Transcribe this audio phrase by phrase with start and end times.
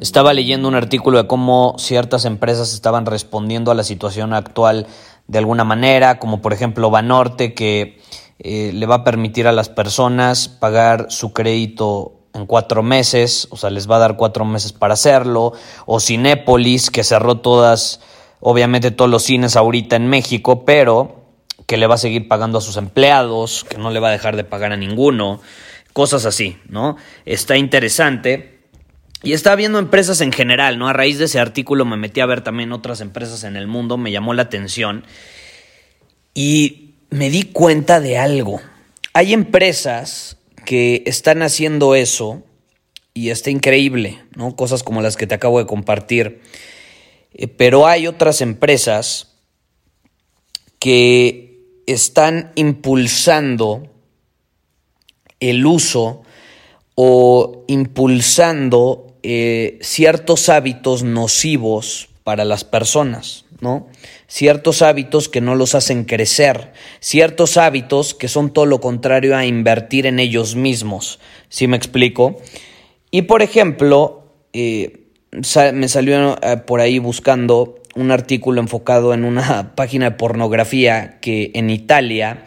[0.00, 4.86] Estaba leyendo un artículo de cómo ciertas empresas estaban respondiendo a la situación actual
[5.28, 8.00] de alguna manera, como por ejemplo Banorte, que
[8.38, 13.58] eh, le va a permitir a las personas pagar su crédito en cuatro meses, o
[13.58, 15.52] sea, les va a dar cuatro meses para hacerlo,
[15.84, 18.00] o Cinépolis, que cerró todas,
[18.40, 21.26] obviamente todos los cines ahorita en México, pero
[21.66, 24.36] que le va a seguir pagando a sus empleados, que no le va a dejar
[24.36, 25.40] de pagar a ninguno,
[25.92, 26.96] cosas así, ¿no?
[27.26, 28.59] Está interesante.
[29.22, 30.88] Y estaba viendo empresas en general, ¿no?
[30.88, 33.98] A raíz de ese artículo me metí a ver también otras empresas en el mundo,
[33.98, 35.04] me llamó la atención
[36.32, 38.60] y me di cuenta de algo.
[39.12, 42.42] Hay empresas que están haciendo eso
[43.12, 44.56] y está increíble, ¿no?
[44.56, 46.40] Cosas como las que te acabo de compartir.
[47.34, 49.36] Eh, pero hay otras empresas
[50.78, 53.90] que están impulsando
[55.40, 56.22] el uso
[56.94, 63.88] o impulsando eh, ciertos hábitos nocivos para las personas, ¿no?
[64.26, 69.46] Ciertos hábitos que no los hacen crecer, ciertos hábitos que son todo lo contrario a
[69.46, 71.18] invertir en ellos mismos,
[71.48, 72.40] ¿sí me explico?
[73.10, 75.06] Y por ejemplo, eh,
[75.72, 81.50] me salió eh, por ahí buscando un artículo enfocado en una página de pornografía que
[81.54, 82.44] en Italia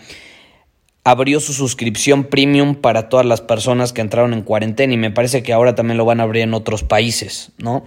[1.04, 5.44] abrió su suscripción premium para todas las personas que entraron en cuarentena y me parece
[5.44, 7.84] que ahora también lo van a abrir en otros países, ¿no?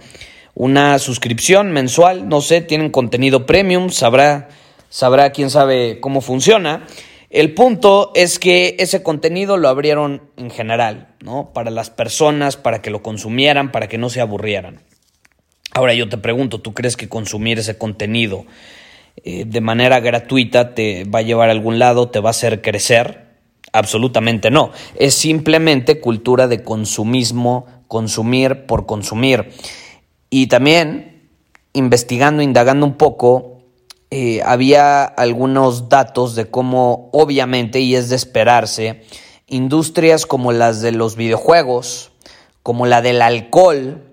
[0.53, 4.49] Una suscripción mensual, no sé, tienen contenido premium, sabrá,
[4.89, 6.85] sabrá quién sabe cómo funciona.
[7.29, 11.51] El punto es que ese contenido lo abrieron en general, ¿no?
[11.53, 14.81] Para las personas, para que lo consumieran, para que no se aburrieran.
[15.73, 18.45] Ahora yo te pregunto, ¿tú crees que consumir ese contenido
[19.23, 22.61] eh, de manera gratuita te va a llevar a algún lado, te va a hacer
[22.61, 23.27] crecer.
[23.73, 24.71] Absolutamente no.
[24.95, 29.51] Es simplemente cultura de consumismo, consumir por consumir.
[30.29, 31.29] Y también,
[31.73, 33.63] investigando, indagando un poco,
[34.09, 39.03] eh, había algunos datos de cómo, obviamente, y es de esperarse,
[39.47, 42.11] industrias como las de los videojuegos,
[42.63, 44.03] como la del alcohol,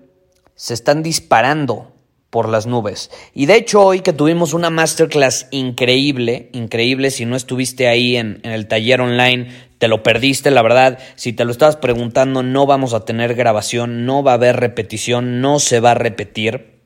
[0.55, 1.94] se están disparando
[2.35, 3.11] por las nubes.
[3.33, 8.41] Y de hecho hoy que tuvimos una masterclass increíble, increíble, si no estuviste ahí en,
[8.43, 9.47] el taller online,
[9.77, 14.05] te lo perdiste, la verdad, si te lo estabas preguntando, no vamos a tener grabación,
[14.05, 16.81] no va a haber repetición, no se va a repetir.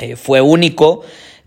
[0.00, 1.02] Eh, fue único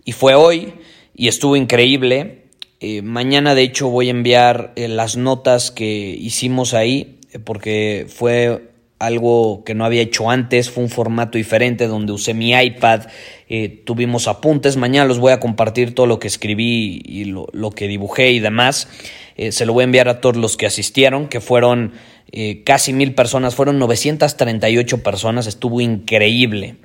[0.05, 0.75] y fue hoy
[1.13, 2.45] y estuvo increíble.
[2.79, 8.71] Eh, mañana de hecho voy a enviar eh, las notas que hicimos ahí porque fue
[8.99, 13.03] algo que no había hecho antes, fue un formato diferente donde usé mi iPad,
[13.47, 17.87] eh, tuvimos apuntes, mañana los voy a compartir todo lo que escribí y lo, que
[17.87, 18.87] dibujé y demás,
[19.35, 21.93] eh, se lo voy a enviar a todos los que asistieron, que fueron
[22.31, 26.77] eh, casi mil personas, fueron 938 personas, estuvo increíble.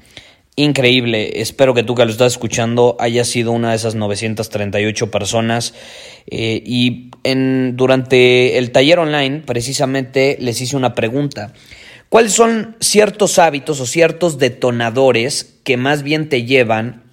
[0.54, 5.72] Increíble, espero que tú que lo estás escuchando haya sido una de esas 938 personas
[6.30, 11.54] y en, durante el taller online precisamente les hice una pregunta
[12.12, 17.04] ¿Cuáles son ciertos hábitos o ciertos detonadores que más bien te llevan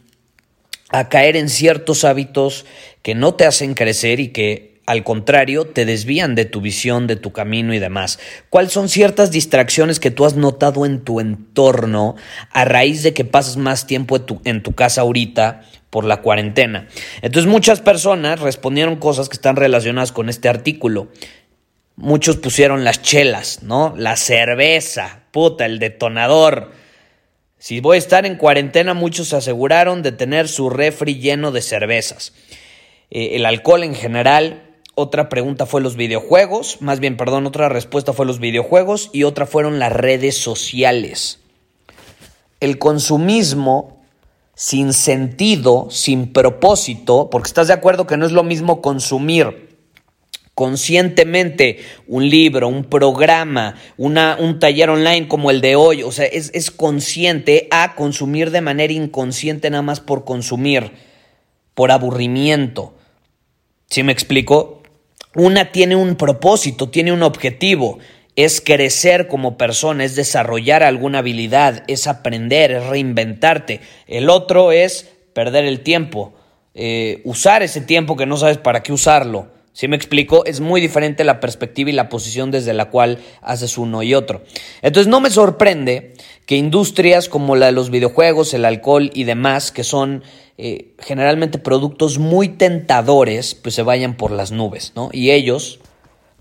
[0.90, 2.66] a caer en ciertos hábitos
[3.02, 7.16] que no te hacen crecer y que al contrario te desvían de tu visión, de
[7.16, 8.20] tu camino y demás?
[8.50, 12.18] ¿Cuáles son ciertas distracciones que tú has notado en tu entorno
[12.52, 15.62] a raíz de que pasas más tiempo en tu, casa ahorita?
[15.90, 16.88] por la cuarentena.
[17.24, 21.08] Entonces muchas personas respondieron cosas que están relacionadas con este artículo.
[22.02, 23.94] Muchos pusieron las chelas, ¿no?
[23.98, 26.72] La cerveza, puta, el detonador.
[27.58, 31.62] Si voy a estar en cuarentena, muchos se aseguraron de tener su refri lleno de
[31.62, 32.32] cervezas.
[33.12, 34.64] Eh, el alcohol en general.
[34.96, 36.82] Otra pregunta fue los videojuegos.
[36.82, 41.42] Más bien, perdón, otra respuesta fue los videojuegos y otra fueron las redes sociales.
[42.62, 44.02] El consumismo
[44.56, 49.69] sin sentido, sin propósito, porque estás de acuerdo que no es lo mismo consumir
[50.60, 56.26] conscientemente un libro, un programa, una, un taller online como el de hoy, o sea,
[56.26, 60.92] es, es consciente a consumir de manera inconsciente nada más por consumir,
[61.76, 62.94] por aburrimiento.
[63.90, 64.84] ¿Sí me explico?
[65.34, 68.00] Una tiene un propósito, tiene un objetivo
[68.36, 73.80] es crecer como persona, es desarrollar alguna habilidad, es aprender, es reinventarte.
[74.08, 76.34] El otro es perder el tiempo,
[76.74, 79.59] eh, usar ese tiempo que no sabes para qué usarlo.
[79.74, 80.46] Si me explico?
[80.46, 84.44] Es muy diferente la perspectiva y la posición desde la cual haces uno y otro.
[84.82, 89.72] Entonces no me sorprende que industrias como la de los videojuegos, el alcohol y demás,
[89.72, 90.24] que son
[90.58, 95.10] eh, generalmente productos muy tentadores, pues se vayan por las nubes, ¿no?
[95.14, 95.80] Y ellos,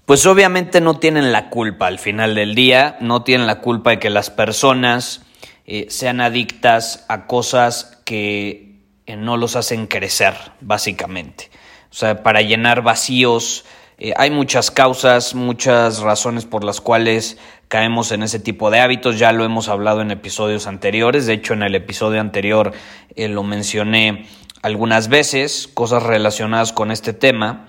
[0.06, 3.98] pues obviamente no tienen la culpa al final del día, no tienen la culpa de
[3.98, 5.22] que las personas
[5.66, 11.50] eh, sean adictas a cosas que eh, no los hacen crecer, básicamente.
[11.90, 13.64] O sea, para llenar vacíos,
[13.98, 17.38] eh, hay muchas causas, muchas razones por las cuales
[17.68, 21.54] caemos en ese tipo de hábitos, ya lo hemos hablado en episodios anteriores, de hecho
[21.54, 22.72] en el episodio anterior
[23.16, 24.26] lo mencioné
[24.62, 27.68] algunas veces, cosas relacionadas con este tema.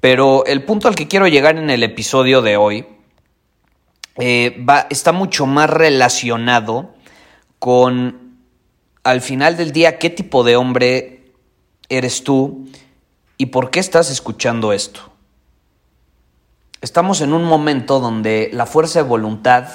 [0.00, 2.86] Pero el punto al que quiero llegar en el episodio de hoy
[4.16, 6.94] eh, va, está mucho más relacionado
[7.58, 8.38] con,
[9.04, 11.32] al final del día, qué tipo de hombre
[11.88, 12.68] eres tú
[13.38, 15.12] y por qué estás escuchando esto.
[16.80, 19.66] Estamos en un momento donde la fuerza de voluntad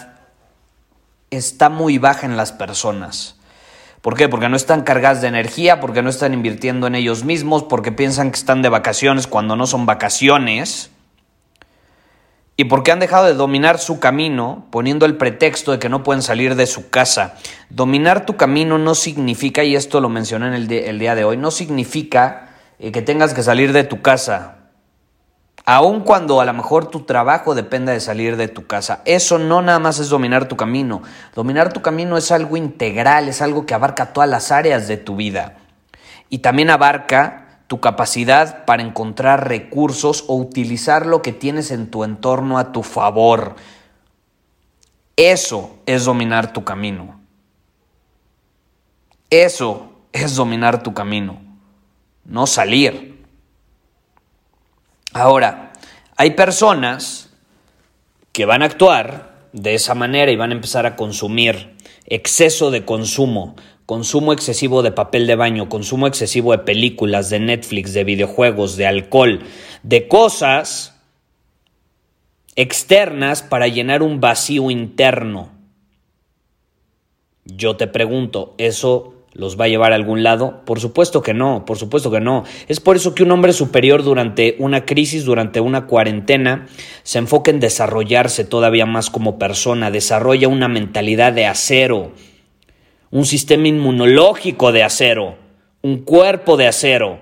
[1.30, 3.36] está muy baja en las personas.
[4.02, 4.30] ¿Por qué?
[4.30, 8.32] Porque no están cargadas de energía, porque no están invirtiendo en ellos mismos, porque piensan
[8.32, 10.90] que están de vacaciones cuando no son vacaciones.
[12.58, 16.22] Y porque han dejado de dominar su camino poniendo el pretexto de que no pueden
[16.22, 17.36] salir de su casa.
[17.70, 21.38] Dominar tu camino no significa, y esto lo mencioné en el, el día de hoy,
[21.38, 22.51] no significa
[22.82, 24.58] eh, que tengas que salir de tu casa.
[25.66, 29.62] Aun cuando a lo mejor tu trabajo dependa de salir de tu casa, eso no
[29.62, 31.04] nada más es dominar tu camino.
[31.36, 35.16] Dominar tu camino es algo integral, es algo que abarca todas las áreas de tu
[35.16, 35.58] vida.
[36.30, 42.04] Y también abarca tu capacidad para encontrar recursos o utilizar lo que tienes en tu
[42.04, 43.56] entorno a tu favor.
[45.16, 47.22] Eso es dominar tu camino.
[49.30, 51.40] Eso es dominar tu camino,
[52.26, 53.26] no salir.
[55.14, 55.74] Ahora,
[56.16, 57.30] hay personas
[58.32, 61.76] que van a actuar de esa manera y van a empezar a consumir
[62.06, 67.94] exceso de consumo, consumo excesivo de papel de baño, consumo excesivo de películas, de Netflix,
[67.94, 69.42] de videojuegos, de alcohol,
[69.84, 70.96] de cosas
[72.56, 75.52] externas para llenar un vacío interno.
[77.46, 80.66] Yo te pregunto, ¿eso ¿Los va a llevar a algún lado?
[80.66, 82.44] Por supuesto que no, por supuesto que no.
[82.68, 86.68] Es por eso que un hombre superior durante una crisis, durante una cuarentena,
[87.04, 92.12] se enfoca en desarrollarse todavía más como persona, desarrolla una mentalidad de acero,
[93.10, 95.38] un sistema inmunológico de acero,
[95.82, 97.22] un cuerpo de acero,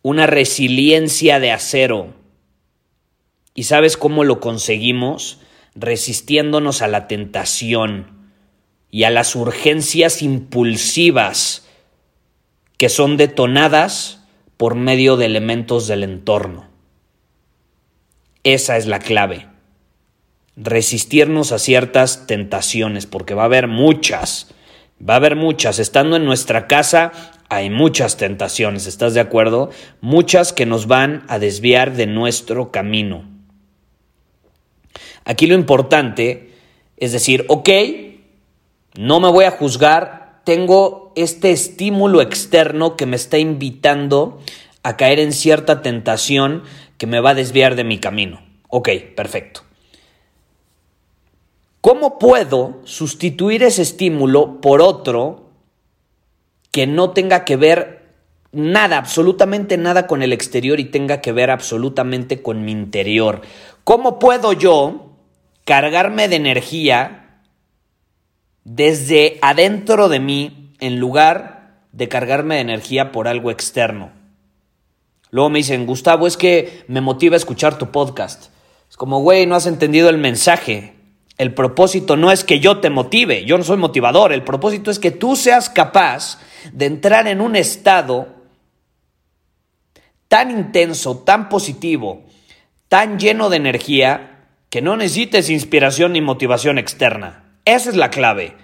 [0.00, 2.14] una resiliencia de acero.
[3.54, 5.38] ¿Y sabes cómo lo conseguimos?
[5.74, 8.15] Resistiéndonos a la tentación
[8.90, 11.66] y a las urgencias impulsivas
[12.78, 14.22] que son detonadas
[14.56, 16.68] por medio de elementos del entorno.
[18.44, 19.48] Esa es la clave.
[20.56, 24.54] Resistirnos a ciertas tentaciones, porque va a haber muchas,
[24.98, 25.78] va a haber muchas.
[25.78, 27.12] Estando en nuestra casa
[27.48, 29.70] hay muchas tentaciones, ¿estás de acuerdo?
[30.00, 33.24] Muchas que nos van a desviar de nuestro camino.
[35.24, 36.52] Aquí lo importante
[36.96, 37.68] es decir, ok,
[38.98, 44.40] no me voy a juzgar, tengo este estímulo externo que me está invitando
[44.82, 46.62] a caer en cierta tentación
[46.98, 48.40] que me va a desviar de mi camino.
[48.68, 49.62] Ok, perfecto.
[51.80, 55.50] ¿Cómo puedo sustituir ese estímulo por otro
[56.70, 58.12] que no tenga que ver
[58.52, 63.42] nada, absolutamente nada con el exterior y tenga que ver absolutamente con mi interior?
[63.84, 65.12] ¿Cómo puedo yo
[65.64, 67.25] cargarme de energía
[68.66, 74.10] desde adentro de mí en lugar de cargarme de energía por algo externo.
[75.30, 78.46] Luego me dicen, Gustavo, es que me motiva a escuchar tu podcast.
[78.90, 80.94] Es como, güey, no has entendido el mensaje.
[81.38, 84.98] El propósito no es que yo te motive, yo no soy motivador, el propósito es
[84.98, 86.40] que tú seas capaz
[86.72, 88.26] de entrar en un estado
[90.26, 92.24] tan intenso, tan positivo,
[92.88, 97.45] tan lleno de energía, que no necesites inspiración ni motivación externa.
[97.66, 98.54] Esa es la clave.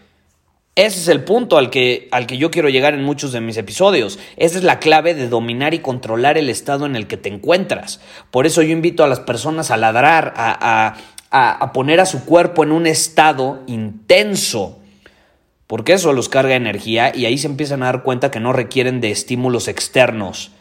[0.75, 3.59] Ese es el punto al que, al que yo quiero llegar en muchos de mis
[3.59, 4.19] episodios.
[4.39, 8.01] Esa es la clave de dominar y controlar el estado en el que te encuentras.
[8.31, 10.97] Por eso yo invito a las personas a ladrar, a,
[11.31, 14.79] a poner a su cuerpo en un estado intenso.
[15.67, 19.01] Porque eso los carga energía y ahí se empiezan a dar cuenta que no requieren
[19.01, 20.53] de estímulos externos.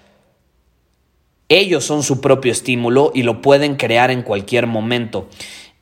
[1.47, 5.27] Ellos son su propio estímulo y lo pueden crear en cualquier momento.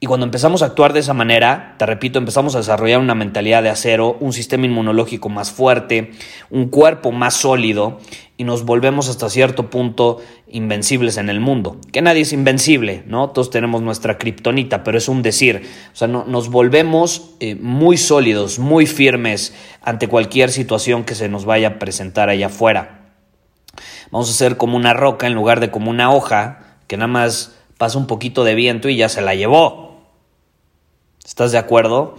[0.02, 3.62] Y cuando empezamos a actuar de esa manera, te repito, empezamos a desarrollar una mentalidad
[3.62, 6.12] de acero, un sistema inmunológico más fuerte,
[6.50, 8.00] un cuerpo más sólido
[8.38, 11.82] y nos volvemos hasta cierto punto invencibles en el mundo.
[11.92, 13.32] Que nadie es invencible, ¿no?
[13.32, 15.70] Todos tenemos nuestra kriptonita, pero es un decir.
[15.92, 21.28] O sea, no, nos volvemos eh, muy sólidos, muy firmes ante cualquier situación que se
[21.28, 23.12] nos vaya a presentar allá afuera.
[24.12, 27.58] Vamos a ser como una roca en lugar de como una hoja que nada más
[27.78, 29.89] pasa un poquito de viento y ya se la llevó.
[31.30, 32.16] ¿Estás de acuerdo?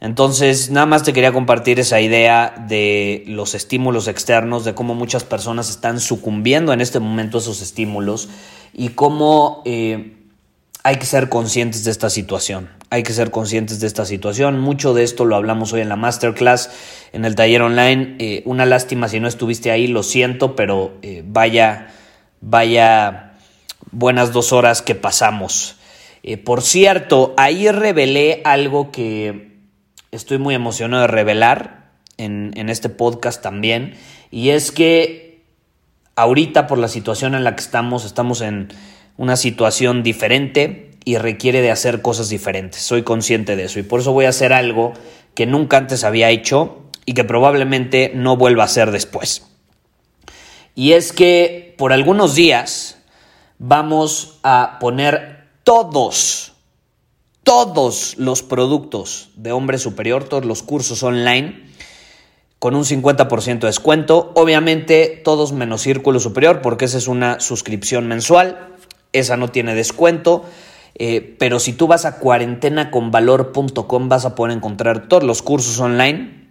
[0.00, 5.22] Entonces, nada más te quería compartir esa idea de los estímulos externos, de cómo muchas
[5.22, 8.28] personas están sucumbiendo en este momento a esos estímulos
[8.72, 10.16] y cómo eh,
[10.82, 12.68] hay que ser conscientes de esta situación.
[12.90, 14.58] Hay que ser conscientes de esta situación.
[14.58, 16.70] Mucho de esto lo hablamos hoy en la masterclass,
[17.12, 18.16] en el taller online.
[18.18, 21.94] Eh, una lástima si no estuviste ahí, lo siento, pero eh, vaya,
[22.40, 23.34] vaya
[23.92, 25.76] buenas dos horas que pasamos.
[26.22, 29.58] Eh, por cierto, ahí revelé algo que
[30.10, 33.94] estoy muy emocionado de revelar en, en este podcast también,
[34.30, 35.42] y es que
[36.16, 38.68] ahorita por la situación en la que estamos, estamos en
[39.16, 42.82] una situación diferente y requiere de hacer cosas diferentes.
[42.82, 44.92] Soy consciente de eso y por eso voy a hacer algo
[45.34, 49.46] que nunca antes había hecho y que probablemente no vuelva a hacer después.
[50.74, 52.98] Y es que por algunos días
[53.58, 56.52] vamos a poner todos,
[57.42, 61.70] todos los productos de Hombre Superior, todos los cursos online,
[62.58, 64.32] con un 50% de descuento.
[64.34, 68.76] Obviamente todos menos Círculo Superior, porque esa es una suscripción mensual,
[69.12, 70.44] esa no tiene descuento.
[70.94, 76.50] Eh, pero si tú vas a cuarentenaconvalor.com vas a poder encontrar todos los cursos online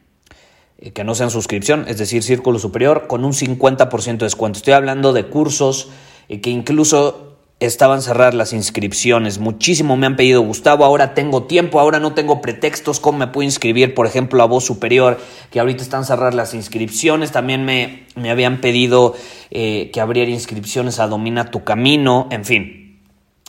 [0.79, 4.57] eh, que no sean suscripción, es decir, Círculo Superior, con un 50% de descuento.
[4.57, 5.89] Estoy hablando de cursos
[6.27, 7.30] eh, que incluso
[7.61, 9.37] estaban cerradas las inscripciones.
[9.37, 13.45] Muchísimo me han pedido, Gustavo, ahora tengo tiempo, ahora no tengo pretextos, ¿cómo me puedo
[13.45, 15.19] inscribir, por ejemplo, a Voz Superior,
[15.51, 17.31] que ahorita están cerradas las inscripciones?
[17.31, 19.13] También me, me habían pedido
[19.51, 22.99] eh, que abriera inscripciones a Domina tu Camino, en fin.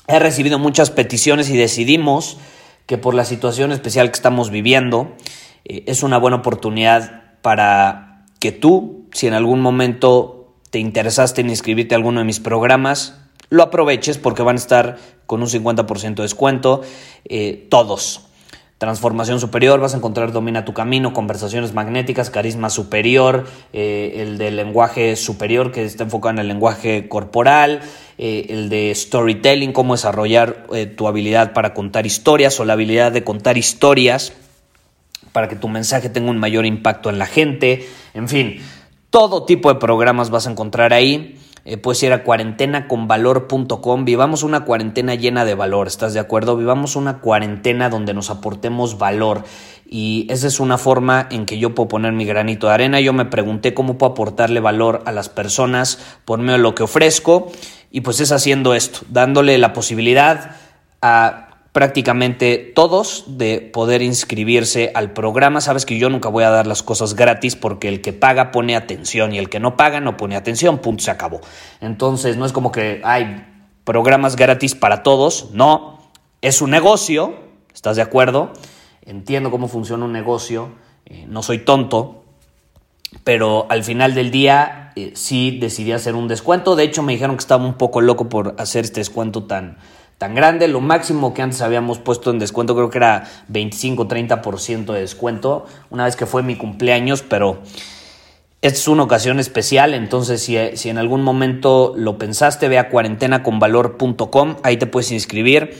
[0.08, 2.36] He recibido muchas peticiones y decidimos
[2.86, 5.16] que por la situación especial que estamos viviendo,
[5.64, 11.48] eh, es una buena oportunidad para que tú, si en algún momento te interesaste en
[11.48, 13.21] inscribirte a alguno de mis programas,
[13.52, 16.80] lo aproveches porque van a estar con un 50% de descuento
[17.26, 18.22] eh, todos.
[18.78, 23.44] Transformación superior, vas a encontrar Domina tu camino, conversaciones magnéticas, carisma superior,
[23.74, 27.82] eh, el de lenguaje superior que está enfocado en el lenguaje corporal,
[28.16, 30.66] eh, el de storytelling, cómo desarrollar
[30.96, 34.32] tu habilidad para contar historias o la habilidad de contar historias
[35.32, 38.62] para que tu mensaje tenga un mayor impacto en la gente, en fin,
[39.10, 44.04] todo tipo de programas vas a encontrar ahí eh, puedes ir a cuarentenaconvalor.com.
[44.04, 46.56] Vivamos una cuarentena llena de valor, ¿estás de acuerdo?
[46.56, 49.44] Vivamos una cuarentena donde nos aportemos valor.
[49.86, 53.00] Y esa es una forma en que yo puedo poner mi granito de arena.
[53.00, 56.82] Yo me pregunté cómo puedo aportarle valor a las personas por medio de lo que
[56.82, 57.52] ofrezco.
[57.90, 60.56] Y pues es haciendo esto, dándole la posibilidad
[61.02, 65.60] a prácticamente todos de poder inscribirse al programa.
[65.60, 68.76] Sabes que yo nunca voy a dar las cosas gratis porque el que paga pone
[68.76, 71.40] atención y el que no paga no pone atención, punto, se acabó.
[71.80, 73.46] Entonces no es como que hay
[73.84, 75.98] programas gratis para todos, no,
[76.42, 77.34] es un negocio,
[77.74, 78.52] ¿estás de acuerdo?
[79.04, 80.68] Entiendo cómo funciona un negocio,
[81.06, 82.22] eh, no soy tonto,
[83.24, 86.76] pero al final del día eh, sí decidí hacer un descuento.
[86.76, 89.78] De hecho me dijeron que estaba un poco loco por hacer este descuento tan
[90.22, 90.68] tan grande.
[90.68, 96.04] Lo máximo que antes habíamos puesto en descuento creo que era 25-30% de descuento, una
[96.04, 97.58] vez que fue mi cumpleaños, pero
[98.60, 104.58] es una ocasión especial, entonces si, si en algún momento lo pensaste, ve a cuarentenaconvalor.com,
[104.62, 105.74] ahí te puedes inscribir.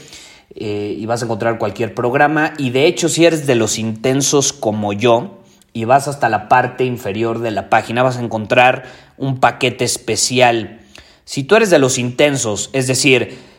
[0.55, 2.53] Eh, y vas a encontrar cualquier programa.
[2.57, 5.39] Y de hecho, si eres de los intensos como yo
[5.71, 8.83] y vas hasta la parte inferior de la página, vas a encontrar
[9.17, 10.81] un paquete especial.
[11.23, 13.52] Si tú eres de los intensos, es decir,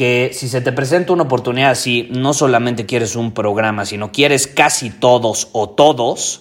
[0.00, 4.46] que si se te presenta una oportunidad así, no solamente quieres un programa, sino quieres
[4.46, 6.40] casi todos o todos,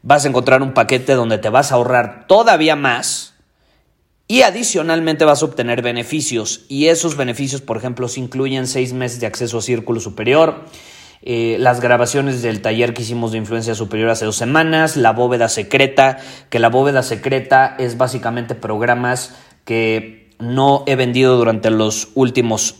[0.00, 3.34] vas a encontrar un paquete donde te vas a ahorrar todavía más
[4.26, 6.64] y adicionalmente vas a obtener beneficios.
[6.70, 10.64] Y esos beneficios, por ejemplo, se incluyen seis meses de acceso a Círculo Superior,
[11.20, 15.50] eh, las grabaciones del taller que hicimos de influencia superior hace dos semanas, la bóveda
[15.50, 19.34] secreta, que la bóveda secreta es básicamente programas
[19.66, 22.76] que no he vendido durante los últimos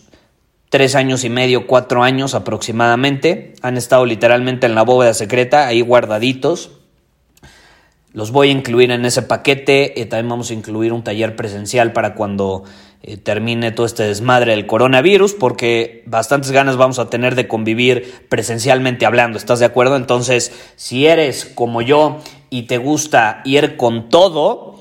[0.68, 3.54] tres años y medio, cuatro años aproximadamente.
[3.62, 6.70] Han estado literalmente en la bóveda secreta, ahí guardaditos.
[8.12, 10.00] Los voy a incluir en ese paquete.
[10.00, 12.64] Eh, también vamos a incluir un taller presencial para cuando
[13.02, 18.26] eh, termine todo este desmadre del coronavirus, porque bastantes ganas vamos a tener de convivir
[18.28, 19.94] presencialmente hablando, ¿estás de acuerdo?
[19.96, 22.18] Entonces, si eres como yo
[22.50, 24.77] y te gusta ir con todo,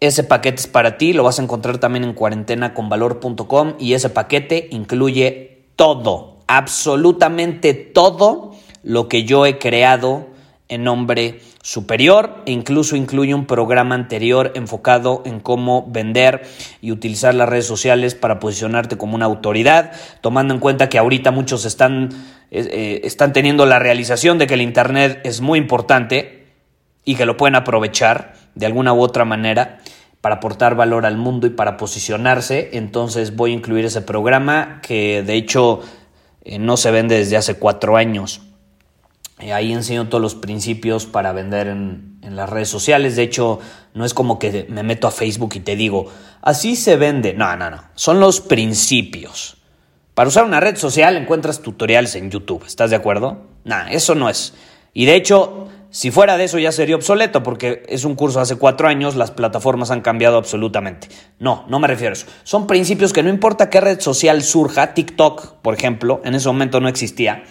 [0.00, 4.68] ese paquete es para ti, lo vas a encontrar también en cuarentenaconvalor.com y ese paquete
[4.70, 8.52] incluye todo, absolutamente todo
[8.82, 10.28] lo que yo he creado
[10.68, 16.42] en nombre superior e incluso incluye un programa anterior enfocado en cómo vender
[16.80, 21.30] y utilizar las redes sociales para posicionarte como una autoridad, tomando en cuenta que ahorita
[21.30, 22.10] muchos están,
[22.50, 26.37] eh, eh, están teniendo la realización de que el Internet es muy importante
[27.08, 29.78] y que lo pueden aprovechar de alguna u otra manera
[30.20, 32.68] para aportar valor al mundo y para posicionarse.
[32.74, 35.80] Entonces voy a incluir ese programa que de hecho
[36.42, 38.42] eh, no se vende desde hace cuatro años.
[39.38, 43.16] Eh, ahí enseño todos los principios para vender en, en, las redes sociales.
[43.16, 43.58] De hecho,
[43.94, 46.12] no es como que me meto a Facebook y te digo,
[46.42, 47.32] así se vende.
[47.32, 47.84] No, no, no.
[47.94, 49.56] Son los principios.
[50.12, 52.66] Para usar una red social encuentras tutoriales en YouTube.
[52.66, 53.46] ¿Estás de acuerdo?
[53.64, 54.52] Nah, eso no es.
[54.92, 58.56] Y de hecho, si fuera de eso ya sería obsoleto porque es un curso hace
[58.56, 61.08] cuatro años, las plataformas han cambiado absolutamente.
[61.38, 62.26] No, no me refiero a eso.
[62.44, 66.80] Son principios que no importa qué red social surja, TikTok, por ejemplo, en ese momento
[66.80, 67.44] no existía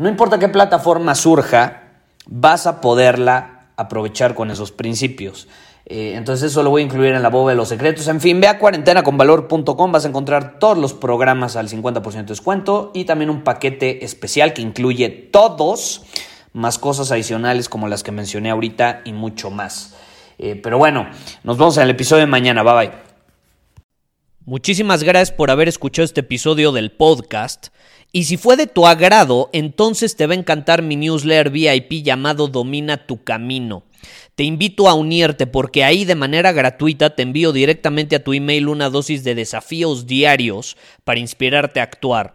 [0.00, 1.82] no importa qué plataforma surja,
[2.26, 5.48] vas a poderla aprovechar con esos principios.
[5.84, 8.08] Eh, entonces eso lo voy a incluir en la bóveda de los secretos.
[8.08, 12.92] En fin, ve a cuarentenaconvalor.com, vas a encontrar todos los programas al 50% de descuento
[12.94, 16.02] y también un paquete especial que incluye todos,
[16.52, 19.96] más cosas adicionales como las que mencioné ahorita y mucho más.
[20.38, 21.08] Eh, pero bueno,
[21.44, 22.62] nos vemos en el episodio de mañana.
[22.62, 23.10] Bye bye.
[24.46, 27.68] Muchísimas gracias por haber escuchado este episodio del podcast.
[28.10, 32.48] Y si fue de tu agrado, entonces te va a encantar mi newsletter VIP llamado
[32.48, 33.84] Domina tu Camino.
[34.34, 38.68] Te invito a unirte porque ahí de manera gratuita te envío directamente a tu email
[38.68, 42.34] una dosis de desafíos diarios para inspirarte a actuar.